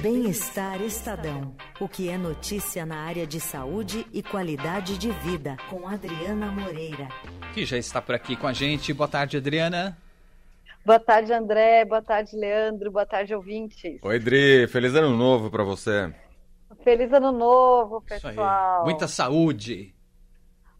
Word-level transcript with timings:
Bem-Estar 0.00 0.80
Estadão. 0.80 1.56
O 1.80 1.88
que 1.88 2.08
é 2.08 2.16
notícia 2.16 2.86
na 2.86 3.00
área 3.00 3.26
de 3.26 3.40
saúde 3.40 4.06
e 4.12 4.22
qualidade 4.22 4.96
de 4.96 5.10
vida, 5.10 5.56
com 5.68 5.88
Adriana 5.88 6.52
Moreira. 6.52 7.08
Que 7.52 7.66
já 7.66 7.76
está 7.76 8.00
por 8.00 8.14
aqui 8.14 8.36
com 8.36 8.46
a 8.46 8.52
gente. 8.52 8.92
Boa 8.92 9.08
tarde, 9.08 9.36
Adriana. 9.36 9.98
Boa 10.86 11.00
tarde, 11.00 11.32
André. 11.32 11.84
Boa 11.84 12.00
tarde, 12.00 12.36
Leandro. 12.36 12.92
Boa 12.92 13.06
tarde, 13.06 13.34
ouvintes. 13.34 13.98
Oi, 14.00 14.18
Dri. 14.20 14.68
Feliz 14.68 14.94
ano 14.94 15.16
novo 15.16 15.50
para 15.50 15.64
você. 15.64 16.14
Feliz 16.84 17.12
ano 17.12 17.32
novo, 17.32 18.00
pessoal. 18.02 18.84
Muita 18.84 19.08
saúde. 19.08 19.92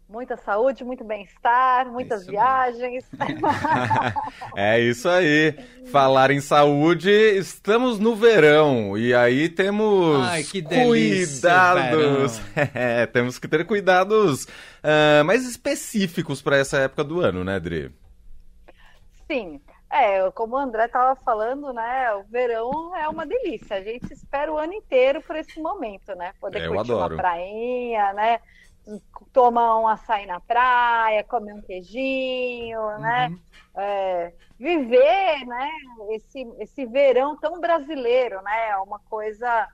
Muita 0.09 0.35
saúde, 0.37 0.83
muito 0.83 1.03
bem-estar, 1.03 1.85
muitas 1.91 2.21
isso 2.21 2.31
viagens. 2.31 3.05
é 4.57 4.79
isso 4.79 5.07
aí. 5.07 5.53
Falar 5.91 6.31
em 6.31 6.41
saúde, 6.41 7.11
estamos 7.11 7.99
no 7.99 8.15
verão 8.15 8.97
e 8.97 9.13
aí 9.13 9.47
temos 9.47 10.27
Ai, 10.27 10.41
que 10.41 10.63
delícia, 10.63 11.51
cuidados. 11.51 12.41
É, 12.73 13.05
temos 13.05 13.37
que 13.37 13.47
ter 13.47 13.67
cuidados 13.67 14.45
uh, 14.45 15.23
mais 15.25 15.47
específicos 15.47 16.41
para 16.41 16.57
essa 16.57 16.79
época 16.79 17.03
do 17.03 17.21
ano, 17.21 17.43
né, 17.43 17.59
Dri? 17.59 17.91
Sim. 19.27 19.61
É, 19.91 20.29
como 20.31 20.55
o 20.55 20.59
André 20.59 20.85
estava 20.85 21.15
falando, 21.17 21.71
né? 21.71 22.13
O 22.15 22.23
verão 22.23 22.95
é 22.95 23.07
uma 23.07 23.27
delícia. 23.27 23.77
A 23.77 23.81
gente 23.81 24.11
espera 24.11 24.51
o 24.51 24.57
ano 24.57 24.73
inteiro 24.73 25.21
por 25.21 25.35
esse 25.35 25.59
momento, 25.59 26.15
né? 26.15 26.33
Poder 26.39 26.63
é, 26.63 26.67
curtir 26.67 26.91
adoro. 26.91 27.13
uma 27.13 27.21
prainha, 27.21 28.13
né? 28.13 28.39
Tomar 29.31 29.79
um 29.79 29.87
açaí 29.87 30.25
na 30.25 30.39
praia, 30.39 31.23
comer 31.23 31.53
um 31.53 31.61
queijinho, 31.61 32.81
né? 32.99 33.27
uhum. 33.27 33.33
né? 33.33 33.39
É, 33.75 34.33
viver, 34.57 35.45
né? 35.45 35.71
Esse, 36.11 36.41
esse 36.59 36.85
verão 36.85 37.37
tão 37.37 37.59
brasileiro, 37.59 38.41
né? 38.41 38.69
É 38.69 38.77
uma 38.77 38.99
coisa 38.99 39.67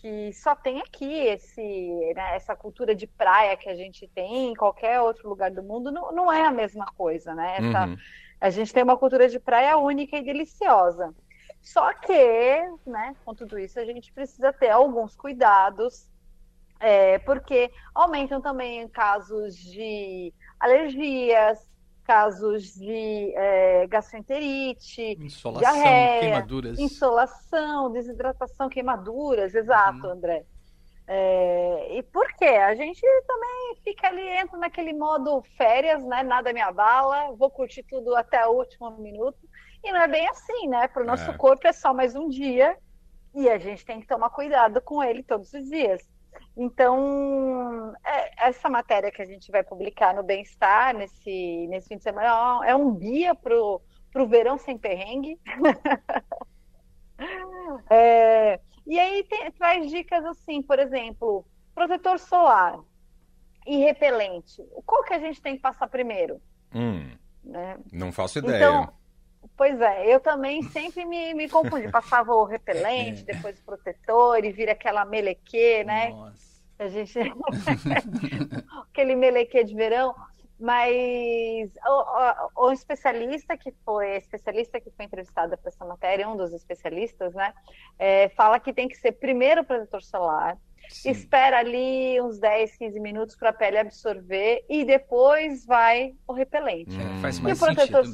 que 0.00 0.32
só 0.32 0.54
tem 0.54 0.80
aqui 0.80 1.12
esse, 1.12 2.12
né? 2.14 2.36
essa 2.36 2.54
cultura 2.54 2.94
de 2.94 3.06
praia 3.06 3.56
que 3.56 3.68
a 3.68 3.74
gente 3.74 4.06
tem 4.08 4.50
em 4.50 4.54
qualquer 4.54 5.00
outro 5.00 5.28
lugar 5.28 5.50
do 5.50 5.62
mundo 5.62 5.90
não, 5.90 6.12
não 6.12 6.32
é 6.32 6.44
a 6.44 6.50
mesma 6.50 6.86
coisa, 6.96 7.34
né? 7.34 7.56
Essa, 7.58 7.86
uhum. 7.86 7.96
A 8.40 8.50
gente 8.50 8.74
tem 8.74 8.82
uma 8.82 8.98
cultura 8.98 9.28
de 9.28 9.40
praia 9.40 9.78
única 9.78 10.18
e 10.18 10.22
deliciosa. 10.22 11.14
Só 11.62 11.94
que, 11.94 12.12
né, 12.86 13.16
com 13.24 13.34
tudo 13.34 13.58
isso, 13.58 13.80
a 13.80 13.84
gente 13.86 14.12
precisa 14.12 14.52
ter 14.52 14.68
alguns 14.68 15.16
cuidados 15.16 16.10
é, 16.80 17.18
porque 17.20 17.70
aumentam 17.94 18.40
também 18.40 18.88
casos 18.88 19.56
de 19.56 20.32
alergias, 20.58 21.66
casos 22.04 22.74
de 22.74 23.32
é, 23.34 23.86
gastroenterite, 23.86 25.16
insolação, 25.20 25.72
diarreia, 25.72 26.20
queimaduras. 26.20 26.78
insolação, 26.78 27.90
desidratação, 27.90 28.68
queimaduras, 28.68 29.54
exato, 29.54 30.06
uhum. 30.06 30.12
André. 30.12 30.44
É, 31.06 31.98
e 31.98 32.02
por 32.02 32.26
quê? 32.34 32.46
A 32.46 32.74
gente 32.74 33.00
também 33.26 33.76
fica 33.82 34.08
ali, 34.08 34.26
entra 34.26 34.58
naquele 34.58 34.92
modo 34.92 35.42
férias, 35.56 36.02
né? 36.04 36.22
Nada 36.22 36.52
me 36.52 36.60
abala, 36.60 37.34
vou 37.36 37.50
curtir 37.50 37.82
tudo 37.82 38.14
até 38.16 38.46
o 38.46 38.52
último 38.52 38.90
minuto. 38.98 39.38
E 39.82 39.92
não 39.92 40.00
é 40.00 40.08
bem 40.08 40.26
assim, 40.28 40.68
né? 40.68 40.88
Para 40.88 41.02
o 41.02 41.06
nosso 41.06 41.30
é. 41.30 41.36
corpo 41.36 41.66
é 41.66 41.72
só 41.72 41.92
mais 41.92 42.14
um 42.14 42.28
dia 42.28 42.76
e 43.34 43.50
a 43.50 43.58
gente 43.58 43.84
tem 43.84 44.00
que 44.00 44.06
tomar 44.06 44.30
cuidado 44.30 44.80
com 44.80 45.02
ele 45.02 45.22
todos 45.22 45.52
os 45.52 45.68
dias. 45.68 46.00
Então, 46.56 47.92
é, 48.04 48.48
essa 48.48 48.68
matéria 48.68 49.10
que 49.10 49.20
a 49.20 49.24
gente 49.24 49.50
vai 49.50 49.62
publicar 49.62 50.14
no 50.14 50.22
Bem-Estar 50.22 50.94
nesse, 50.94 51.66
nesse 51.68 51.88
fim 51.88 51.96
de 51.96 52.02
semana 52.02 52.66
é 52.66 52.74
um 52.74 52.94
guia 52.94 53.34
para 53.34 53.54
o 53.54 54.28
verão 54.28 54.56
sem 54.56 54.78
perrengue. 54.78 55.38
é, 57.90 58.60
e 58.86 58.98
aí 58.98 59.24
tem, 59.24 59.50
traz 59.52 59.90
dicas 59.90 60.24
assim, 60.24 60.62
por 60.62 60.78
exemplo, 60.78 61.44
protetor 61.74 62.18
solar 62.18 62.78
e 63.66 63.78
repelente. 63.78 64.62
Qual 64.86 65.02
que 65.02 65.14
a 65.14 65.18
gente 65.18 65.42
tem 65.42 65.56
que 65.56 65.62
passar 65.62 65.88
primeiro? 65.88 66.40
Hum, 66.74 67.10
né? 67.42 67.78
Não 67.92 68.12
faço 68.12 68.38
ideia. 68.38 68.56
Então, 68.56 68.92
Pois 69.56 69.80
é, 69.80 70.12
eu 70.12 70.20
também 70.20 70.62
sempre 70.62 71.04
me, 71.04 71.34
me 71.34 71.48
confundi. 71.48 71.90
Passava 71.90 72.34
o 72.34 72.44
repelente, 72.44 73.22
é. 73.28 73.34
depois 73.34 73.58
o 73.58 73.64
protetor 73.64 74.44
e 74.44 74.52
vira 74.52 74.72
aquela 74.72 75.04
meleque, 75.04 75.84
né? 75.84 76.10
Nossa. 76.10 76.54
A 76.78 76.88
gente. 76.88 77.18
Aquele 78.90 79.14
meleque 79.14 79.62
de 79.62 79.74
verão. 79.74 80.14
Mas 80.58 81.70
o, 81.84 82.62
o, 82.62 82.66
o, 82.68 82.72
especialista 82.72 83.56
que 83.56 83.72
foi, 83.84 84.16
especialista 84.16 84.80
que 84.80 84.90
foi 84.90 85.04
entrevistada 85.04 85.56
para 85.56 85.68
essa 85.68 85.84
matéria, 85.84 86.28
um 86.28 86.36
dos 86.36 86.52
especialistas, 86.52 87.34
né? 87.34 87.52
É, 87.98 88.28
fala 88.30 88.60
que 88.60 88.72
tem 88.72 88.88
que 88.88 88.96
ser 88.96 89.12
primeiro 89.12 89.62
o 89.62 89.64
protetor 89.64 90.02
solar, 90.02 90.56
Sim. 90.88 91.10
espera 91.10 91.58
ali 91.58 92.20
uns 92.20 92.38
10, 92.38 92.76
15 92.76 93.00
minutos 93.00 93.36
para 93.36 93.50
a 93.50 93.52
pele 93.52 93.78
absorver 93.78 94.64
e 94.68 94.84
depois 94.84 95.66
vai 95.66 96.14
o 96.26 96.32
repelente. 96.32 96.96
É, 96.96 97.20
faz 97.20 97.40
mais 97.40 97.60
e 97.60 97.62
o 97.62 97.66
protetor 97.66 98.04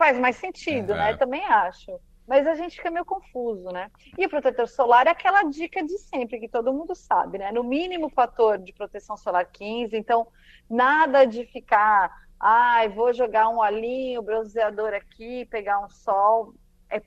Faz 0.00 0.18
mais 0.18 0.36
sentido, 0.36 0.94
né? 0.94 1.14
Também 1.14 1.44
acho. 1.44 2.00
Mas 2.26 2.46
a 2.46 2.54
gente 2.54 2.74
fica 2.74 2.90
meio 2.90 3.04
confuso, 3.04 3.68
né? 3.68 3.90
E 4.16 4.24
o 4.24 4.30
protetor 4.30 4.66
solar 4.66 5.06
é 5.06 5.10
aquela 5.10 5.42
dica 5.42 5.84
de 5.84 5.98
sempre, 5.98 6.40
que 6.40 6.48
todo 6.48 6.72
mundo 6.72 6.94
sabe, 6.94 7.36
né? 7.36 7.52
No 7.52 7.62
mínimo 7.62 8.08
fator 8.08 8.56
de 8.56 8.72
proteção 8.72 9.14
solar 9.14 9.44
15, 9.44 9.94
então 9.94 10.26
nada 10.70 11.26
de 11.26 11.44
ficar, 11.44 12.10
ai, 12.40 12.86
ah, 12.86 12.88
vou 12.88 13.12
jogar 13.12 13.50
um 13.50 13.58
olhinho, 13.58 14.22
bronzeador 14.22 14.94
aqui, 14.94 15.44
pegar 15.50 15.84
um 15.84 15.90
sol. 15.90 16.54
É, 16.88 17.02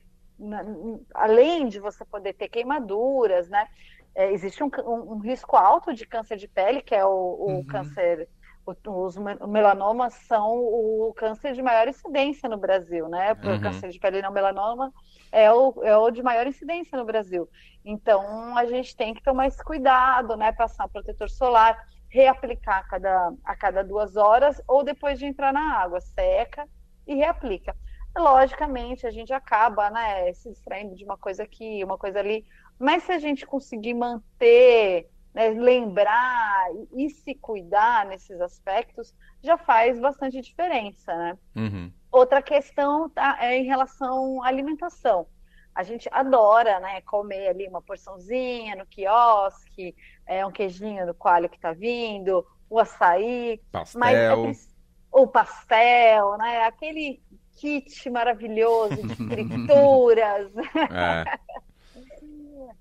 além 1.14 1.66
de 1.66 1.80
você 1.80 2.04
poder 2.04 2.34
ter 2.34 2.48
queimaduras, 2.48 3.48
né? 3.48 3.66
É, 4.14 4.30
existe 4.30 4.62
um, 4.62 4.70
um, 4.86 5.14
um, 5.14 5.18
risco 5.18 5.56
alto 5.56 5.92
de 5.92 6.06
câncer 6.06 6.36
de 6.36 6.46
pele, 6.46 6.80
que 6.80 6.94
é 6.94 7.04
o, 7.04 7.10
o 7.10 7.46
uhum. 7.48 7.66
câncer 7.66 8.28
os 8.66 9.16
melanomas 9.16 10.14
são 10.14 10.56
o 10.56 11.12
câncer 11.16 11.52
de 11.52 11.62
maior 11.62 11.86
incidência 11.86 12.48
no 12.48 12.56
Brasil, 12.56 13.08
né? 13.08 13.32
O 13.32 13.48
uhum. 13.48 13.60
câncer 13.60 13.90
de 13.90 13.98
pele 13.98 14.22
não 14.22 14.32
melanoma 14.32 14.92
é 15.30 15.52
o, 15.52 15.74
é 15.82 15.96
o 15.96 16.10
de 16.10 16.22
maior 16.22 16.46
incidência 16.46 16.96
no 16.96 17.04
Brasil. 17.04 17.48
Então, 17.84 18.56
a 18.56 18.64
gente 18.64 18.96
tem 18.96 19.12
que 19.12 19.22
tomar 19.22 19.48
esse 19.48 19.62
cuidado, 19.62 20.36
né? 20.36 20.52
Passar 20.52 20.88
protetor 20.88 21.28
solar, 21.28 21.76
reaplicar 22.08 22.78
a 22.78 22.84
cada, 22.84 23.32
a 23.44 23.56
cada 23.56 23.82
duas 23.82 24.16
horas 24.16 24.62
ou 24.68 24.84
depois 24.84 25.18
de 25.18 25.26
entrar 25.26 25.52
na 25.52 25.78
água, 25.78 26.00
seca 26.00 26.66
e 27.06 27.16
reaplica. 27.16 27.76
Logicamente, 28.16 29.06
a 29.06 29.10
gente 29.10 29.32
acaba, 29.32 29.90
né, 29.90 30.32
se 30.34 30.48
distraindo 30.48 30.94
de 30.94 31.04
uma 31.04 31.18
coisa 31.18 31.42
aqui, 31.42 31.82
uma 31.82 31.98
coisa 31.98 32.20
ali, 32.20 32.46
mas 32.78 33.02
se 33.02 33.10
a 33.10 33.18
gente 33.18 33.44
conseguir 33.44 33.94
manter 33.94 35.10
né, 35.34 35.48
lembrar 35.48 36.66
e 36.96 37.10
se 37.10 37.34
cuidar 37.34 38.06
nesses 38.06 38.40
aspectos 38.40 39.12
já 39.42 39.58
faz 39.58 39.98
bastante 39.98 40.40
diferença, 40.40 41.14
né? 41.14 41.38
Uhum. 41.56 41.92
Outra 42.10 42.40
questão 42.40 43.10
tá, 43.10 43.36
é 43.40 43.58
em 43.58 43.64
relação 43.64 44.42
à 44.42 44.46
alimentação. 44.46 45.26
A 45.74 45.82
gente 45.82 46.08
adora, 46.12 46.78
né, 46.78 47.00
comer 47.00 47.48
ali 47.48 47.66
uma 47.66 47.82
porçãozinha 47.82 48.76
no 48.76 48.86
quiosque, 48.86 49.94
é, 50.24 50.46
um 50.46 50.52
queijinho 50.52 51.04
do 51.04 51.14
coalho 51.14 51.48
que 51.48 51.56
está 51.56 51.72
vindo, 51.72 52.46
o 52.70 52.78
açaí, 52.78 53.60
pastel. 53.72 53.98
mas 54.00 54.16
é, 54.16 54.32
o 55.10 55.26
pastel, 55.26 56.38
né, 56.38 56.62
aquele 56.64 57.20
kit 57.56 58.08
maravilhoso 58.10 58.96
de 59.06 59.14
frituras. 59.28 60.52
É. 60.56 61.38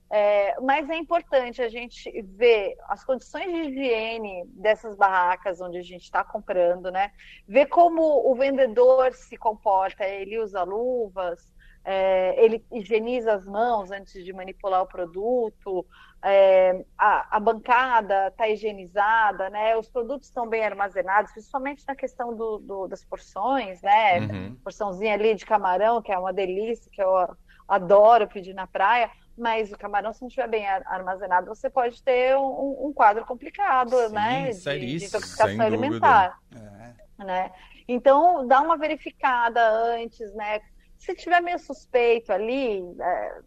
É, 0.09 0.59
mas 0.61 0.89
é 0.89 0.95
importante 0.95 1.61
a 1.61 1.69
gente 1.69 2.09
ver 2.21 2.75
as 2.87 3.03
condições 3.03 3.45
de 3.45 3.69
higiene 3.69 4.45
dessas 4.47 4.95
barracas 4.95 5.61
onde 5.61 5.77
a 5.77 5.83
gente 5.83 6.03
está 6.03 6.23
comprando, 6.23 6.91
né? 6.91 7.11
Ver 7.47 7.67
como 7.67 8.01
o 8.29 8.35
vendedor 8.35 9.13
se 9.13 9.37
comporta, 9.37 10.05
ele 10.05 10.39
usa 10.39 10.63
luvas, 10.63 11.51
é, 11.85 12.43
ele 12.43 12.63
higieniza 12.71 13.33
as 13.33 13.45
mãos 13.45 13.91
antes 13.91 14.23
de 14.23 14.31
manipular 14.31 14.81
o 14.83 14.87
produto, 14.87 15.85
é, 16.23 16.85
a, 16.97 17.35
a, 17.35 17.39
bancada 17.39 18.27
está 18.27 18.47
higienizada, 18.47 19.49
né? 19.49 19.75
Os 19.75 19.89
produtos 19.89 20.29
estão 20.29 20.47
bem 20.47 20.63
armazenados, 20.63 21.33
principalmente 21.33 21.83
na 21.85 21.95
questão 21.95 22.33
do, 22.33 22.59
do, 22.59 22.87
das 22.87 23.03
porções, 23.03 23.81
né? 23.81 24.19
Uhum. 24.19 24.55
Porçãozinha 24.63 25.13
ali 25.13 25.35
de 25.35 25.45
camarão, 25.45 26.01
que 26.01 26.13
é 26.13 26.17
uma 26.17 26.31
delícia, 26.31 26.89
que 26.89 27.01
eu 27.01 27.35
adoro 27.67 28.27
pedir 28.27 28.53
na 28.53 28.67
praia 28.67 29.09
mas 29.37 29.71
o 29.71 29.77
camarão, 29.77 30.13
se 30.13 30.21
não 30.21 30.27
estiver 30.27 30.47
bem 30.47 30.67
armazenado, 30.67 31.47
você 31.47 31.69
pode 31.69 32.01
ter 32.03 32.37
um, 32.37 32.87
um 32.87 32.93
quadro 32.93 33.25
complicado, 33.25 33.97
Sim, 34.07 34.13
né? 34.13 34.51
De, 34.51 34.97
de 34.97 35.05
intoxicação 35.05 35.61
alimentar. 35.61 36.39
É. 36.55 37.23
Né? 37.23 37.51
Então, 37.87 38.45
dá 38.47 38.61
uma 38.61 38.77
verificada 38.77 39.61
antes, 39.95 40.33
né? 40.35 40.61
Se 40.97 41.15
tiver 41.15 41.41
meio 41.41 41.59
suspeito 41.59 42.31
ali, 42.31 42.83
é, 43.01 43.39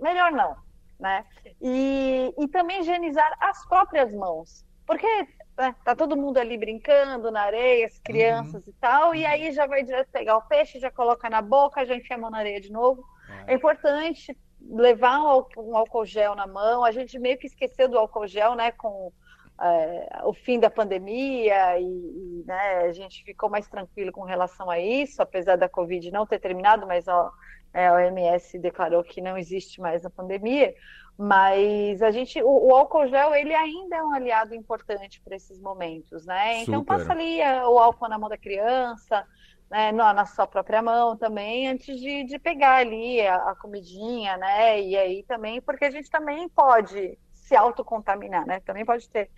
melhor 0.00 0.32
não, 0.32 0.56
né? 0.98 1.24
E, 1.60 2.32
e 2.38 2.48
também 2.48 2.80
higienizar 2.80 3.30
as 3.40 3.64
próprias 3.66 4.12
mãos. 4.12 4.64
Porque 4.86 5.06
né, 5.58 5.74
tá 5.84 5.94
todo 5.94 6.16
mundo 6.16 6.38
ali 6.38 6.56
brincando 6.56 7.30
na 7.30 7.42
areia, 7.42 7.86
as 7.86 7.98
crianças 7.98 8.64
uhum. 8.66 8.70
e 8.70 8.72
tal, 8.80 9.14
e 9.14 9.26
aí 9.26 9.52
já 9.52 9.66
vai 9.66 9.82
direto 9.82 10.08
pegar 10.10 10.36
o 10.36 10.42
peixe, 10.42 10.80
já 10.80 10.90
coloca 10.90 11.28
na 11.28 11.42
boca, 11.42 11.84
já 11.84 11.94
enfia 11.94 12.16
a 12.16 12.18
mão 12.18 12.30
na 12.30 12.38
areia 12.38 12.60
de 12.60 12.72
novo. 12.72 13.04
É, 13.46 13.52
é 13.52 13.54
importante 13.54 14.36
levar 14.60 15.20
um 15.56 15.76
álcool 15.76 16.04
gel 16.04 16.34
na 16.34 16.46
mão. 16.46 16.84
A 16.84 16.90
gente 16.90 17.18
meio 17.18 17.38
que 17.38 17.46
esqueceu 17.46 17.88
do 17.88 17.98
álcool 17.98 18.26
gel, 18.26 18.54
né? 18.54 18.72
Com 18.72 19.12
é, 19.60 20.20
o 20.24 20.34
fim 20.34 20.60
da 20.60 20.68
pandemia 20.68 21.78
e, 21.78 21.84
e 21.84 22.44
né, 22.46 22.78
a 22.80 22.92
gente 22.92 23.24
ficou 23.24 23.48
mais 23.48 23.66
tranquilo 23.66 24.12
com 24.12 24.22
relação 24.22 24.70
a 24.70 24.78
isso, 24.78 25.22
apesar 25.22 25.56
da 25.56 25.68
Covid 25.68 26.10
não 26.10 26.26
ter 26.26 26.38
terminado, 26.38 26.86
mas 26.86 27.08
ó, 27.08 27.30
é, 27.72 27.88
a 27.88 27.94
OMS 27.94 28.58
declarou 28.58 29.02
que 29.02 29.20
não 29.20 29.36
existe 29.36 29.80
mais 29.80 30.04
a 30.04 30.10
pandemia. 30.10 30.74
Mas 31.18 32.02
a 32.02 32.10
gente, 32.10 32.42
o, 32.42 32.66
o, 32.66 32.74
álcool 32.74 33.06
gel, 33.06 33.34
ele 33.34 33.54
ainda 33.54 33.96
é 33.96 34.02
um 34.02 34.12
aliado 34.12 34.54
importante 34.54 35.18
para 35.22 35.34
esses 35.34 35.58
momentos, 35.58 36.26
né? 36.26 36.60
Então 36.60 36.80
Super. 36.80 36.98
passa 36.98 37.12
ali 37.12 37.40
o 37.40 37.78
álcool 37.78 38.08
na 38.08 38.18
mão 38.18 38.28
da 38.28 38.36
criança, 38.36 39.26
né, 39.70 39.92
na, 39.92 40.24
sua 40.24 40.46
própria 40.46 40.80
mão 40.80 41.16
também, 41.16 41.68
antes 41.68 41.98
de, 42.00 42.24
de 42.24 42.38
pegar 42.38 42.76
ali 42.76 43.20
a, 43.26 43.50
a, 43.50 43.54
comidinha, 43.56 44.36
né? 44.36 44.80
E 44.80 44.96
aí 44.96 45.22
também, 45.24 45.60
porque 45.60 45.84
a 45.84 45.90
gente 45.90 46.10
também 46.10 46.48
pode 46.48 47.18
se 47.32 47.56
autocontaminar, 47.56 48.46
né? 48.46 48.60
Também 48.60 48.84
pode 48.84 49.08
ter 49.08 49.30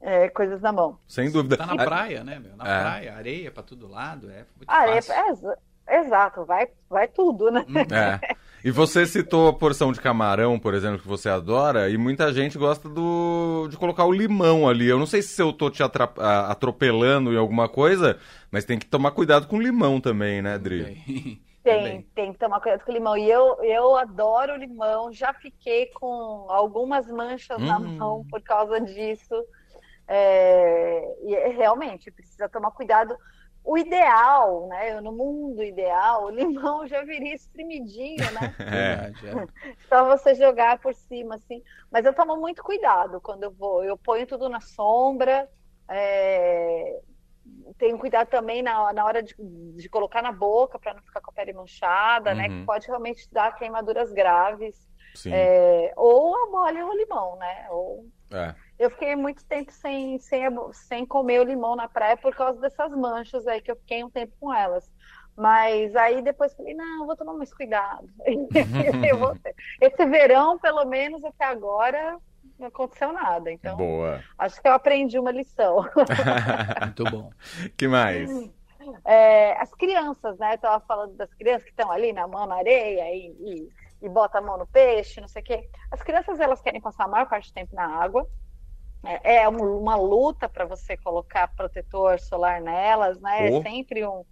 é, 0.00 0.28
coisas 0.28 0.60
na 0.60 0.72
mão. 0.72 0.98
Sem 1.06 1.30
dúvida. 1.30 1.56
Tá 1.56 1.66
na 1.66 1.76
praia, 1.76 2.24
né, 2.24 2.38
meu? 2.38 2.56
Na 2.56 2.64
é. 2.64 2.80
praia, 2.80 3.16
areia 3.16 3.50
para 3.50 3.62
todo 3.62 3.88
lado, 3.88 4.30
é 4.30 4.46
muito 4.56 4.68
areia, 4.68 5.02
fácil. 5.02 5.50
É, 5.86 6.00
exato, 6.00 6.44
vai, 6.44 6.68
vai 6.88 7.08
tudo, 7.08 7.50
né? 7.50 7.64
Hum, 7.68 7.78
é. 7.94 8.34
E 8.64 8.70
você 8.70 9.06
citou 9.06 9.48
a 9.48 9.52
porção 9.52 9.92
de 9.92 10.00
camarão, 10.00 10.58
por 10.58 10.74
exemplo, 10.74 10.98
que 10.98 11.08
você 11.08 11.28
adora, 11.28 11.88
e 11.88 11.96
muita 11.96 12.32
gente 12.32 12.58
gosta 12.58 12.88
do 12.88 13.68
de 13.68 13.76
colocar 13.76 14.04
o 14.04 14.12
limão 14.12 14.68
ali. 14.68 14.86
Eu 14.86 14.98
não 14.98 15.06
sei 15.06 15.22
se 15.22 15.40
eu 15.40 15.52
tô 15.52 15.70
te 15.70 15.82
atropelando 15.82 17.32
em 17.32 17.38
alguma 17.38 17.68
coisa, 17.68 18.18
mas 18.50 18.64
tem 18.64 18.78
que 18.78 18.86
tomar 18.86 19.12
cuidado 19.12 19.46
com 19.46 19.56
o 19.56 19.62
limão 19.62 20.00
também, 20.00 20.42
né, 20.42 20.58
Dri? 20.58 21.40
Tem, 21.62 22.02
tem 22.14 22.32
que 22.32 22.38
tomar 22.38 22.58
cuidado 22.58 22.82
com 22.86 22.90
o 22.90 22.94
limão. 22.94 23.16
E 23.18 23.30
eu, 23.30 23.62
eu 23.62 23.94
adoro 23.94 24.56
limão, 24.56 25.12
já 25.12 25.34
fiquei 25.34 25.86
com 25.88 26.46
algumas 26.48 27.06
manchas 27.10 27.60
hum. 27.60 27.66
na 27.66 27.78
mão 27.78 28.24
por 28.30 28.40
causa 28.40 28.80
disso. 28.80 29.34
É, 30.08 31.16
e 31.22 31.34
é, 31.34 31.48
realmente 31.48 32.10
precisa 32.10 32.48
tomar 32.48 32.70
cuidado 32.70 33.14
o 33.64 33.76
ideal, 33.76 34.66
né? 34.68 35.00
No 35.00 35.12
mundo 35.12 35.62
ideal, 35.62 36.24
o 36.24 36.30
limão 36.30 36.86
já 36.88 37.02
viria 37.04 37.34
espremidinho, 37.34 38.24
né? 38.32 38.54
É, 38.60 39.12
é. 39.26 39.74
Só 39.88 40.04
você 40.04 40.34
jogar 40.34 40.78
por 40.78 40.94
cima, 40.94 41.34
assim. 41.34 41.62
Mas 41.90 42.04
eu 42.04 42.14
tomo 42.14 42.36
muito 42.36 42.62
cuidado 42.62 43.20
quando 43.20 43.44
eu 43.44 43.50
vou. 43.50 43.84
Eu 43.84 43.96
ponho 43.96 44.26
tudo 44.26 44.48
na 44.48 44.60
sombra. 44.60 45.48
É... 45.88 47.00
Tenho 47.78 47.98
cuidado 47.98 48.28
também 48.28 48.62
na, 48.62 48.92
na 48.92 49.04
hora 49.04 49.22
de, 49.22 49.34
de 49.38 49.88
colocar 49.88 50.22
na 50.22 50.30
boca 50.30 50.78
para 50.78 50.94
não 50.94 51.02
ficar 51.02 51.20
com 51.20 51.30
a 51.30 51.34
pele 51.34 51.52
manchada, 51.52 52.30
uhum. 52.30 52.36
né? 52.36 52.48
Que 52.48 52.64
pode 52.64 52.86
realmente 52.86 53.28
dar 53.32 53.56
queimaduras 53.56 54.12
graves. 54.12 54.88
É... 55.26 55.92
Ou 55.96 56.34
a 56.34 56.46
molha 56.50 56.86
o 56.86 56.96
limão, 56.96 57.36
né? 57.36 57.66
Ou... 57.70 58.06
É. 58.32 58.54
Eu 58.80 58.88
fiquei 58.88 59.14
muito 59.14 59.44
tempo 59.44 59.70
sem, 59.70 60.18
sem, 60.18 60.48
sem 60.72 61.04
comer 61.04 61.38
o 61.40 61.44
limão 61.44 61.76
na 61.76 61.86
praia 61.86 62.16
por 62.16 62.34
causa 62.34 62.58
dessas 62.58 62.90
manchas 62.92 63.46
aí 63.46 63.60
que 63.60 63.70
eu 63.70 63.76
fiquei 63.76 64.02
um 64.02 64.08
tempo 64.08 64.32
com 64.40 64.50
elas. 64.50 64.90
Mas 65.36 65.94
aí 65.94 66.22
depois 66.22 66.54
falei, 66.54 66.72
não, 66.72 67.04
vou 67.04 67.14
tomar 67.14 67.34
mais 67.34 67.52
cuidado. 67.52 68.08
Esse 69.82 70.06
verão, 70.06 70.58
pelo 70.58 70.86
menos 70.86 71.22
até 71.22 71.44
agora, 71.44 72.16
não 72.58 72.68
aconteceu 72.68 73.12
nada. 73.12 73.52
Então, 73.52 73.76
Boa. 73.76 74.24
acho 74.38 74.58
que 74.62 74.66
eu 74.66 74.72
aprendi 74.72 75.18
uma 75.18 75.30
lição. 75.30 75.84
Muito 76.80 77.04
bom. 77.04 77.30
que 77.76 77.86
mais? 77.86 78.30
É, 79.04 79.60
as 79.60 79.74
crianças, 79.74 80.38
né? 80.38 80.54
Eu 80.54 80.58
tava 80.58 80.82
falando 80.86 81.14
das 81.16 81.32
crianças 81.34 81.64
que 81.64 81.70
estão 81.70 81.92
ali 81.92 82.14
na 82.14 82.26
mão 82.26 82.46
na 82.46 82.56
areia 82.56 83.14
e, 83.14 83.28
e, 83.40 83.68
e 84.00 84.08
bota 84.08 84.38
a 84.38 84.40
mão 84.40 84.56
no 84.56 84.66
peixe, 84.66 85.20
não 85.20 85.28
sei 85.28 85.42
o 85.42 85.44
quê. 85.44 85.68
As 85.90 86.02
crianças, 86.02 86.40
elas 86.40 86.62
querem 86.62 86.80
passar 86.80 87.04
a 87.04 87.08
maior 87.08 87.28
parte 87.28 87.50
do 87.50 87.54
tempo 87.54 87.74
na 87.74 87.86
água. 87.86 88.26
É, 89.02 89.36
é 89.36 89.48
uma 89.48 89.96
luta 89.96 90.48
para 90.48 90.64
você 90.64 90.96
colocar 90.96 91.48
protetor 91.48 92.18
solar 92.20 92.60
nelas, 92.60 93.20
né? 93.20 93.50
Oh. 93.50 93.56
É 93.56 93.62
sempre 93.62 94.06
um, 94.06 94.24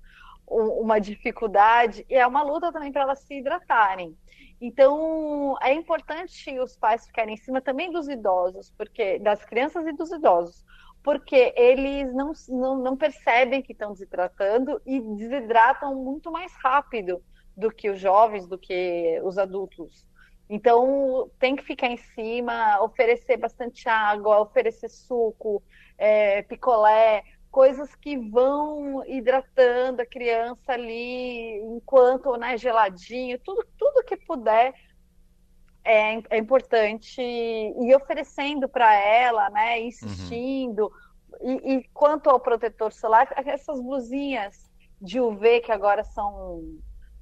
um, 0.50 0.80
uma 0.82 0.98
dificuldade 0.98 2.04
e 2.08 2.14
é 2.14 2.26
uma 2.26 2.42
luta 2.42 2.72
também 2.72 2.92
para 2.92 3.02
elas 3.02 3.20
se 3.20 3.38
hidratarem. 3.38 4.16
Então, 4.60 5.56
é 5.62 5.72
importante 5.72 6.58
os 6.58 6.76
pais 6.76 7.06
ficarem 7.06 7.34
em 7.34 7.36
cima 7.36 7.60
também 7.60 7.92
dos 7.92 8.08
idosos, 8.08 8.72
porque 8.76 9.18
das 9.20 9.44
crianças 9.44 9.86
e 9.86 9.92
dos 9.92 10.10
idosos, 10.10 10.64
porque 11.02 11.54
eles 11.56 12.12
não, 12.12 12.32
não, 12.48 12.76
não 12.76 12.96
percebem 12.96 13.62
que 13.62 13.72
estão 13.72 13.92
desidratando 13.92 14.80
e 14.84 15.00
desidratam 15.00 15.94
muito 15.94 16.30
mais 16.32 16.52
rápido 16.62 17.22
do 17.56 17.70
que 17.70 17.88
os 17.88 18.00
jovens, 18.00 18.48
do 18.48 18.58
que 18.58 19.20
os 19.22 19.38
adultos. 19.38 20.07
Então, 20.48 21.30
tem 21.38 21.54
que 21.54 21.62
ficar 21.62 21.88
em 21.88 21.96
cima, 21.96 22.80
oferecer 22.82 23.36
bastante 23.36 23.88
água, 23.88 24.40
oferecer 24.40 24.88
suco, 24.88 25.62
é, 25.98 26.42
picolé, 26.42 27.22
coisas 27.50 27.94
que 27.94 28.16
vão 28.16 29.04
hidratando 29.06 30.00
a 30.00 30.06
criança 30.06 30.72
ali 30.72 31.60
enquanto 31.60 32.36
né, 32.36 32.56
geladinho, 32.56 33.38
tudo, 33.40 33.66
tudo 33.76 34.04
que 34.04 34.16
puder 34.16 34.72
é, 35.84 36.22
é 36.30 36.38
importante 36.38 37.20
e 37.20 37.94
oferecendo 37.94 38.68
para 38.68 38.94
ela, 38.94 39.48
né, 39.50 39.80
insistindo. 39.80 40.92
Uhum. 41.40 41.60
E, 41.64 41.74
e, 41.74 41.88
quanto 41.94 42.28
ao 42.28 42.40
protetor 42.40 42.92
solar, 42.92 43.28
essas 43.46 43.80
blusinhas 43.80 44.70
de 45.00 45.20
UV 45.20 45.60
que 45.60 45.72
agora 45.72 46.04
são 46.04 46.62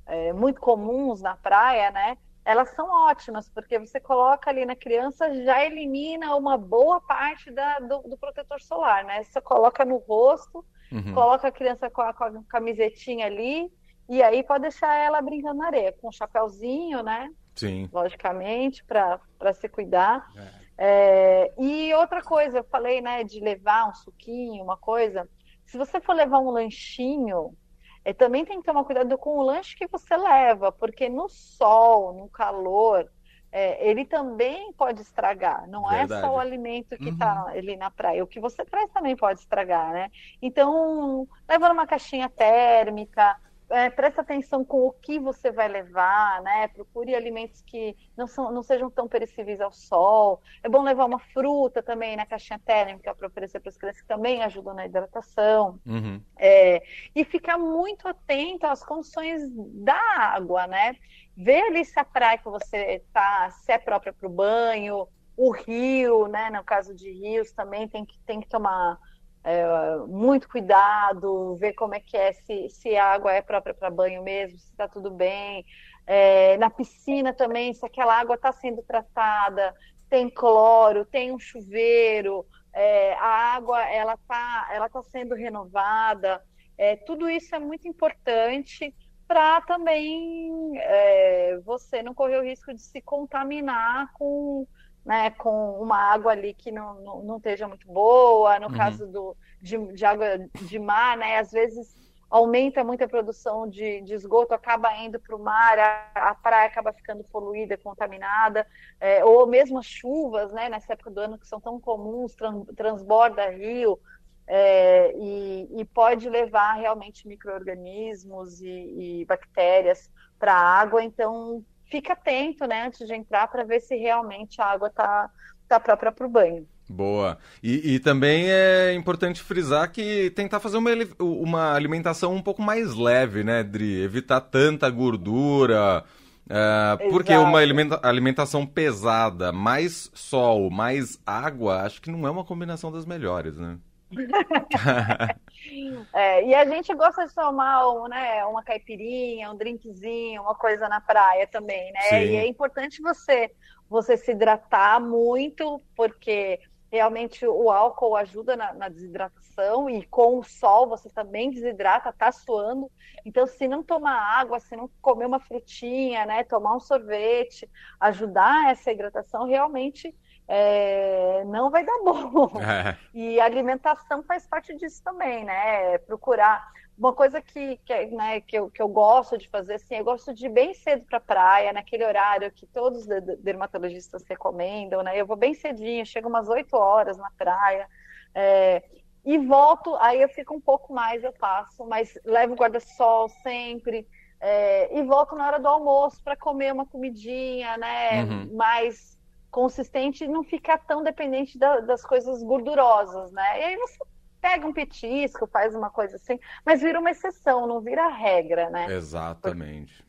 é, 0.06 0.32
muito 0.32 0.60
comuns 0.60 1.20
na 1.20 1.36
praia, 1.36 1.90
né? 1.90 2.16
Elas 2.46 2.70
são 2.70 2.88
ótimas, 2.88 3.48
porque 3.48 3.76
você 3.76 3.98
coloca 3.98 4.48
ali 4.48 4.64
na 4.64 4.76
criança, 4.76 5.34
já 5.42 5.64
elimina 5.64 6.36
uma 6.36 6.56
boa 6.56 7.00
parte 7.00 7.50
da, 7.50 7.80
do, 7.80 8.02
do 8.02 8.16
protetor 8.16 8.62
solar, 8.62 9.04
né? 9.04 9.24
Você 9.24 9.40
coloca 9.40 9.84
no 9.84 9.96
rosto, 9.96 10.64
uhum. 10.92 11.12
coloca 11.12 11.48
a 11.48 11.52
criança 11.52 11.90
com 11.90 12.02
a, 12.02 12.14
com 12.14 12.22
a, 12.22 12.42
camisetinha 12.48 13.26
ali, 13.26 13.68
e 14.08 14.22
aí 14.22 14.44
pode 14.44 14.62
deixar 14.62 14.94
ela 14.94 15.20
brincando 15.20 15.56
na 15.56 15.66
areia, 15.66 15.92
com 16.00 16.08
um 16.08 16.12
chapéuzinho, 16.12 17.02
né? 17.02 17.28
Sim. 17.56 17.90
Logicamente, 17.92 18.84
para 18.84 19.52
se 19.52 19.68
cuidar. 19.68 20.24
É. 20.36 20.66
É, 20.78 21.52
e 21.58 21.92
outra 21.94 22.22
coisa, 22.22 22.58
eu 22.58 22.64
falei, 22.64 23.00
né, 23.00 23.24
de 23.24 23.40
levar 23.40 23.88
um 23.88 23.94
suquinho, 23.94 24.62
uma 24.62 24.76
coisa. 24.76 25.28
Se 25.64 25.76
você 25.76 26.00
for 26.00 26.14
levar 26.14 26.38
um 26.38 26.50
lanchinho, 26.50 27.56
é, 28.06 28.12
também 28.12 28.44
tem 28.44 28.60
que 28.60 28.64
tomar 28.64 28.84
cuidado 28.84 29.18
com 29.18 29.36
o 29.36 29.42
lanche 29.42 29.74
que 29.74 29.88
você 29.88 30.16
leva, 30.16 30.70
porque 30.70 31.08
no 31.08 31.28
sol, 31.28 32.12
no 32.12 32.28
calor, 32.28 33.10
é, 33.50 33.84
ele 33.84 34.04
também 34.04 34.72
pode 34.74 35.02
estragar. 35.02 35.66
Não 35.66 35.88
Verdade. 35.88 36.12
é 36.12 36.24
só 36.24 36.36
o 36.36 36.38
alimento 36.38 36.96
que 36.96 37.08
está 37.08 37.42
uhum. 37.42 37.48
ali 37.48 37.76
na 37.76 37.90
praia. 37.90 38.22
O 38.22 38.26
que 38.28 38.38
você 38.38 38.64
traz 38.64 38.88
também 38.92 39.16
pode 39.16 39.40
estragar, 39.40 39.90
né? 39.90 40.08
Então, 40.40 41.26
levando 41.48 41.72
uma 41.72 41.84
caixinha 41.84 42.28
térmica, 42.28 43.36
é, 43.68 43.90
presta 43.90 44.20
atenção 44.20 44.64
com 44.64 44.86
o 44.86 44.92
que 44.92 45.18
você 45.18 45.50
vai 45.50 45.66
levar, 45.66 46.40
né? 46.42 46.68
Procure 46.68 47.14
alimentos 47.14 47.60
que 47.62 47.96
não, 48.16 48.26
são, 48.26 48.52
não 48.52 48.62
sejam 48.62 48.88
tão 48.88 49.08
perecíveis 49.08 49.60
ao 49.60 49.72
sol. 49.72 50.40
É 50.62 50.68
bom 50.68 50.82
levar 50.82 51.04
uma 51.04 51.18
fruta 51.18 51.82
também 51.82 52.16
na 52.16 52.24
caixinha 52.24 52.60
térmica 52.64 53.14
para 53.14 53.26
oferecer 53.26 53.58
para 53.60 53.70
as 53.70 53.76
crianças 53.76 54.02
que 54.02 54.08
também 54.08 54.42
ajudam 54.44 54.74
na 54.74 54.86
hidratação. 54.86 55.80
Uhum. 55.84 56.20
É, 56.36 56.82
e 57.14 57.24
ficar 57.24 57.58
muito 57.58 58.06
atento 58.06 58.66
às 58.66 58.84
condições 58.84 59.42
da 59.50 60.00
água, 60.16 60.66
né? 60.66 60.96
Ver 61.36 61.62
ali 61.62 61.84
se 61.84 61.98
a 61.98 62.04
praia 62.04 62.38
que 62.38 62.44
você 62.44 63.02
está, 63.04 63.50
se 63.50 63.72
é 63.72 63.78
própria 63.78 64.12
para 64.12 64.28
o 64.28 64.30
banho, 64.30 65.08
o 65.36 65.50
rio, 65.50 66.28
né? 66.28 66.50
No 66.50 66.62
caso 66.62 66.94
de 66.94 67.10
rios 67.10 67.50
também 67.52 67.88
tem 67.88 68.04
que, 68.04 68.18
tem 68.20 68.40
que 68.40 68.48
tomar 68.48 68.98
é, 69.46 69.96
muito 70.08 70.48
cuidado, 70.48 71.54
ver 71.54 71.72
como 71.74 71.94
é 71.94 72.00
que 72.00 72.16
é, 72.16 72.32
se, 72.32 72.68
se 72.68 72.96
a 72.96 73.12
água 73.12 73.32
é 73.32 73.40
própria 73.40 73.72
para 73.72 73.88
banho 73.88 74.20
mesmo, 74.24 74.58
se 74.58 74.70
está 74.70 74.88
tudo 74.88 75.08
bem. 75.08 75.64
É, 76.04 76.56
na 76.58 76.68
piscina 76.68 77.32
também, 77.32 77.72
se 77.72 77.86
aquela 77.86 78.18
água 78.18 78.34
está 78.34 78.52
sendo 78.52 78.82
tratada, 78.82 79.72
tem 80.10 80.28
cloro, 80.28 81.04
tem 81.04 81.30
um 81.32 81.38
chuveiro, 81.38 82.44
é, 82.72 83.14
a 83.14 83.54
água 83.54 83.80
ela 83.88 84.14
está 84.14 84.68
ela 84.72 84.88
tá 84.88 85.00
sendo 85.04 85.36
renovada. 85.36 86.42
É, 86.76 86.96
tudo 86.96 87.30
isso 87.30 87.54
é 87.54 87.60
muito 87.60 87.86
importante 87.86 88.92
para 89.28 89.60
também 89.60 90.72
é, 90.76 91.58
você 91.64 92.02
não 92.02 92.14
correr 92.14 92.38
o 92.38 92.44
risco 92.44 92.74
de 92.74 92.82
se 92.82 93.00
contaminar 93.00 94.12
com 94.14 94.66
né, 95.06 95.30
com 95.30 95.80
uma 95.80 95.96
água 95.96 96.32
ali 96.32 96.52
que 96.52 96.72
não, 96.72 97.00
não, 97.00 97.22
não 97.22 97.36
esteja 97.36 97.68
muito 97.68 97.86
boa, 97.86 98.58
no 98.58 98.66
uhum. 98.66 98.76
caso 98.76 99.06
do, 99.06 99.36
de, 99.62 99.78
de, 99.92 100.04
água 100.04 100.26
de 100.62 100.78
mar, 100.80 101.16
né, 101.16 101.38
às 101.38 101.52
vezes 101.52 101.94
aumenta 102.28 102.82
muito 102.82 103.04
a 103.04 103.08
produção 103.08 103.68
de, 103.68 104.00
de 104.00 104.14
esgoto, 104.14 104.52
acaba 104.52 104.92
indo 104.96 105.20
para 105.20 105.36
o 105.36 105.38
mar, 105.38 105.78
a, 105.78 106.10
a, 106.30 106.34
praia 106.34 106.66
acaba 106.66 106.92
ficando 106.92 107.22
poluída, 107.22 107.78
contaminada, 107.78 108.66
é, 108.98 109.24
ou 109.24 109.46
mesmo 109.46 109.78
as 109.78 109.86
chuvas, 109.86 110.52
né, 110.52 110.68
nessa 110.68 110.94
época 110.94 111.12
do 111.12 111.20
ano 111.20 111.38
que 111.38 111.46
são 111.46 111.60
tão 111.60 111.78
comuns, 111.80 112.34
trans, 112.34 112.66
transborda 112.76 113.48
rio, 113.50 114.00
é, 114.48 115.12
e, 115.16 115.80
e, 115.80 115.84
pode 115.84 116.28
levar 116.28 116.74
realmente 116.74 117.26
micro-organismos 117.26 118.60
e, 118.60 119.20
e 119.20 119.24
bactérias 119.24 120.10
para 120.38 120.52
a 120.52 120.80
água, 120.80 121.02
então 121.02 121.64
fica 121.90 122.12
atento, 122.12 122.66
né, 122.66 122.86
antes 122.86 123.06
de 123.06 123.14
entrar 123.14 123.48
para 123.48 123.64
ver 123.64 123.80
se 123.80 123.96
realmente 123.96 124.60
a 124.60 124.66
água 124.66 124.88
está 124.88 125.30
tá 125.68 125.80
própria 125.80 126.12
para 126.12 126.26
o 126.26 126.30
banho. 126.30 126.66
Boa. 126.88 127.36
E, 127.62 127.94
e, 127.94 127.98
também 127.98 128.46
é 128.48 128.94
importante 128.94 129.42
frisar 129.42 129.90
que 129.90 130.30
tentar 130.30 130.60
fazer 130.60 130.76
uma, 130.76 130.90
uma 131.18 131.74
alimentação 131.74 132.32
um 132.32 132.42
pouco 132.42 132.62
mais 132.62 132.94
leve, 132.94 133.42
né, 133.42 133.64
Dri? 133.64 134.02
Evitar 134.02 134.40
tanta 134.40 134.88
gordura. 134.88 136.04
É, 136.48 136.96
porque 137.10 137.36
uma 137.36 137.58
alimenta 137.58 137.98
alimentação 138.04 138.64
pesada, 138.64 139.50
mais 139.50 140.08
sol, 140.14 140.70
mais 140.70 141.18
água, 141.26 141.82
acho 141.82 142.00
que 142.00 142.08
não 142.08 142.24
é 142.24 142.30
uma 142.30 142.44
combinação 142.44 142.92
das 142.92 143.04
melhores, 143.04 143.56
né? 143.56 143.78
é, 146.12 146.46
e 146.46 146.54
a 146.54 146.64
gente 146.64 146.94
gosta 146.94 147.26
de 147.26 147.34
tomar 147.34 147.90
um, 147.90 148.06
né, 148.06 148.44
uma 148.44 148.62
caipirinha, 148.62 149.50
um 149.50 149.56
drinkzinho, 149.56 150.42
uma 150.42 150.54
coisa 150.54 150.88
na 150.88 151.00
praia 151.00 151.46
também, 151.46 151.90
né? 151.92 152.00
Sim. 152.02 152.16
E 152.16 152.36
é 152.36 152.46
importante 152.46 153.02
você 153.02 153.50
você 153.88 154.16
se 154.16 154.32
hidratar 154.32 155.00
muito, 155.00 155.80
porque 155.94 156.60
realmente 156.90 157.46
o 157.46 157.70
álcool 157.70 158.16
ajuda 158.16 158.56
na, 158.56 158.72
na, 158.72 158.88
desidratação 158.88 159.88
e 159.88 160.04
com 160.06 160.38
o 160.38 160.44
sol 160.44 160.88
você 160.88 161.08
também 161.10 161.50
desidrata, 161.50 162.12
tá 162.12 162.30
suando. 162.32 162.90
Então, 163.24 163.46
se 163.46 163.66
não 163.66 163.82
tomar 163.82 164.38
água, 164.38 164.60
se 164.60 164.76
não 164.76 164.88
comer 165.00 165.26
uma 165.26 165.40
frutinha, 165.40 166.24
né, 166.26 166.44
tomar 166.44 166.76
um 166.76 166.80
sorvete, 166.80 167.68
ajudar 168.00 168.70
essa 168.70 168.92
hidratação, 168.92 169.46
realmente 169.46 170.14
é, 170.48 171.44
não 171.46 171.70
vai 171.70 171.84
dar 171.84 171.98
bom. 172.04 172.50
É. 172.66 172.96
E 173.14 173.40
alimentação 173.40 174.22
faz 174.22 174.46
parte 174.46 174.74
disso 174.76 175.02
também, 175.02 175.44
né? 175.44 175.98
Procurar 175.98 176.66
uma 176.98 177.12
coisa 177.12 177.42
que, 177.42 177.76
que, 177.84 178.06
né, 178.06 178.40
que, 178.40 178.56
eu, 178.56 178.70
que 178.70 178.80
eu 178.80 178.88
gosto 178.88 179.36
de 179.36 179.48
fazer, 179.48 179.74
assim, 179.74 179.96
eu 179.96 180.04
gosto 180.04 180.32
de 180.32 180.46
ir 180.46 180.48
bem 180.48 180.72
cedo 180.72 181.04
para 181.04 181.18
a 181.18 181.20
praia, 181.20 181.72
naquele 181.72 182.04
horário 182.04 182.50
que 182.50 182.66
todos 182.66 183.02
os 183.02 183.06
dermatologistas 183.38 184.24
recomendam, 184.26 185.02
né? 185.02 185.18
Eu 185.20 185.26
vou 185.26 185.36
bem 185.36 185.52
cedinho, 185.52 186.06
chego 186.06 186.28
umas 186.28 186.48
8 186.48 186.74
horas 186.74 187.18
na 187.18 187.30
praia, 187.36 187.86
é, 188.34 188.82
e 189.24 189.38
volto, 189.38 189.94
aí 189.96 190.22
eu 190.22 190.28
fico 190.28 190.54
um 190.54 190.60
pouco 190.60 190.92
mais, 190.92 191.22
eu 191.22 191.32
passo, 191.32 191.84
mas 191.84 192.18
levo 192.24 192.54
guarda-sol 192.54 193.28
sempre, 193.28 194.06
é, 194.40 194.96
e 194.96 195.02
volto 195.02 195.34
na 195.34 195.46
hora 195.46 195.58
do 195.58 195.68
almoço 195.68 196.22
para 196.22 196.36
comer 196.36 196.72
uma 196.72 196.86
comidinha, 196.86 197.76
né? 197.76 198.22
Uhum. 198.22 198.56
Mais 198.56 199.15
consistente 199.56 200.22
e 200.22 200.28
não 200.28 200.44
ficar 200.44 200.76
tão 200.76 201.02
dependente 201.02 201.56
da, 201.56 201.80
das 201.80 202.04
coisas 202.04 202.42
gordurosas, 202.42 203.32
né? 203.32 203.58
E 203.58 203.64
aí 203.64 203.76
você 203.78 203.96
pega 204.38 204.66
um 204.66 204.72
petisco, 204.72 205.46
faz 205.46 205.74
uma 205.74 205.88
coisa 205.88 206.16
assim, 206.16 206.38
mas 206.62 206.82
vira 206.82 207.00
uma 207.00 207.10
exceção, 207.10 207.66
não 207.66 207.80
vira 207.80 208.06
regra, 208.06 208.68
né? 208.68 208.92
Exatamente. 208.92 210.04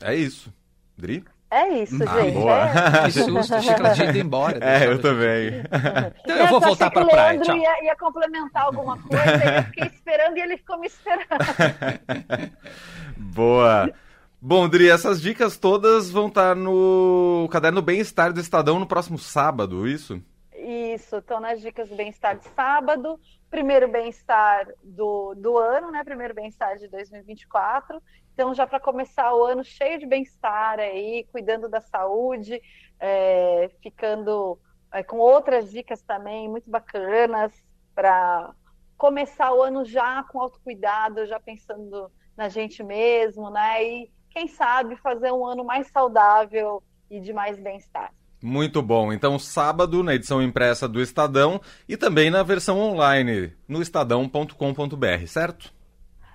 É 0.00 0.14
isso. 0.14 0.54
Dri? 0.96 1.24
É 1.50 1.68
isso, 1.70 2.00
ah, 2.08 2.20
gente. 2.20 2.34
Boa. 2.34 2.68
É... 2.68 3.02
Que 3.06 3.10
susto, 3.10 3.54
achei 3.56 3.74
que 3.74 3.80
ela 3.80 3.92
tinha 3.92 4.10
ido 4.10 4.18
embora. 4.18 4.58
É, 4.64 4.86
eu 4.86 5.02
também. 5.02 5.50
Então 6.22 6.36
eu 6.36 6.46
vou 6.46 6.60
voltar 6.60 6.92
para 6.92 7.02
a 7.02 7.06
praia. 7.06 7.40
Tchau. 7.40 7.56
Ia, 7.56 7.84
ia 7.86 7.96
complementar 7.96 8.66
alguma 8.66 9.02
coisa, 9.02 9.56
eu 9.56 9.62
fiquei 9.64 9.86
esperando 9.88 10.38
e 10.38 10.40
ele 10.42 10.56
ficou 10.58 10.78
me 10.78 10.86
esperando. 10.86 11.26
Boa. 13.18 13.92
Bom, 14.48 14.68
Dri, 14.68 14.88
essas 14.88 15.20
dicas 15.20 15.58
todas 15.58 16.08
vão 16.08 16.28
estar 16.28 16.54
no 16.54 17.48
caderno 17.50 17.82
Bem-Estar 17.82 18.32
do 18.32 18.38
Estadão 18.38 18.78
no 18.78 18.86
próximo 18.86 19.18
sábado, 19.18 19.88
isso? 19.88 20.22
Isso, 20.54 21.16
estão 21.16 21.40
nas 21.40 21.60
dicas 21.60 21.88
do 21.88 21.96
bem-estar 21.96 22.38
de 22.38 22.46
sábado, 22.50 23.18
primeiro 23.50 23.88
bem-estar 23.88 24.68
do, 24.84 25.34
do 25.34 25.58
ano, 25.58 25.90
né? 25.90 26.04
Primeiro 26.04 26.32
bem-estar 26.32 26.76
de 26.78 26.86
2024. 26.86 28.00
Então, 28.32 28.54
já 28.54 28.68
para 28.68 28.78
começar 28.78 29.34
o 29.34 29.42
ano 29.42 29.64
cheio 29.64 29.98
de 29.98 30.06
bem-estar 30.06 30.78
aí, 30.78 31.26
cuidando 31.32 31.68
da 31.68 31.80
saúde, 31.80 32.62
é, 33.00 33.68
ficando 33.82 34.60
é, 34.92 35.02
com 35.02 35.16
outras 35.16 35.72
dicas 35.72 36.02
também 36.02 36.48
muito 36.48 36.70
bacanas 36.70 37.52
para 37.96 38.54
começar 38.96 39.52
o 39.52 39.60
ano 39.60 39.84
já 39.84 40.22
com 40.22 40.40
autocuidado, 40.40 41.26
já 41.26 41.40
pensando 41.40 42.12
na 42.36 42.48
gente 42.48 42.84
mesmo, 42.84 43.50
né? 43.50 43.84
E 43.84 44.15
quem 44.36 44.46
sabe 44.48 44.96
fazer 44.96 45.32
um 45.32 45.46
ano 45.46 45.64
mais 45.64 45.86
saudável 45.86 46.82
e 47.10 47.18
de 47.18 47.32
mais 47.32 47.58
bem-estar. 47.58 48.12
Muito 48.42 48.82
bom. 48.82 49.10
Então, 49.10 49.38
sábado, 49.38 50.02
na 50.02 50.14
edição 50.14 50.42
impressa 50.42 50.86
do 50.86 51.00
Estadão 51.00 51.58
e 51.88 51.96
também 51.96 52.28
na 52.28 52.42
versão 52.42 52.78
online 52.78 53.54
no 53.66 53.80
estadão.com.br, 53.80 55.26
certo? 55.26 55.72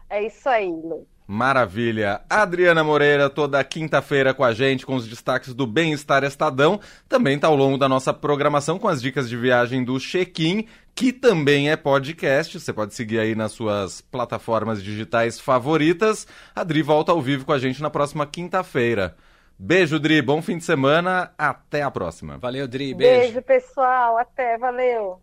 É 0.09 0.25
isso 0.25 0.49
aí, 0.49 0.65
Lu. 0.65 1.07
Maravilha. 1.31 2.19
Adriana 2.29 2.83
Moreira, 2.83 3.29
toda 3.29 3.63
quinta-feira 3.63 4.33
com 4.33 4.43
a 4.43 4.51
gente, 4.51 4.85
com 4.85 4.95
os 4.95 5.07
destaques 5.07 5.53
do 5.53 5.65
Bem-Estar 5.65 6.25
Estadão. 6.25 6.77
Também 7.07 7.37
está 7.37 7.47
ao 7.47 7.55
longo 7.55 7.77
da 7.77 7.87
nossa 7.87 8.13
programação 8.13 8.77
com 8.77 8.89
as 8.89 9.01
dicas 9.01 9.29
de 9.29 9.37
viagem 9.37 9.81
do 9.81 9.97
Check-in, 9.97 10.67
que 10.93 11.13
também 11.13 11.71
é 11.71 11.77
podcast. 11.77 12.59
Você 12.59 12.73
pode 12.73 12.93
seguir 12.93 13.17
aí 13.17 13.33
nas 13.33 13.53
suas 13.53 14.01
plataformas 14.01 14.83
digitais 14.83 15.39
favoritas. 15.39 16.27
A 16.53 16.59
Adri 16.61 16.81
volta 16.81 17.13
ao 17.13 17.21
vivo 17.21 17.45
com 17.45 17.53
a 17.53 17.59
gente 17.59 17.81
na 17.81 17.89
próxima 17.89 18.27
quinta-feira. 18.27 19.15
Beijo, 19.57 20.01
Dri. 20.01 20.21
Bom 20.21 20.41
fim 20.41 20.57
de 20.57 20.65
semana. 20.65 21.31
Até 21.37 21.81
a 21.81 21.89
próxima. 21.89 22.37
Valeu, 22.39 22.67
Dri. 22.67 22.93
Beijo. 22.93 23.21
Beijo, 23.21 23.41
pessoal. 23.41 24.17
Até. 24.17 24.57
Valeu. 24.57 25.21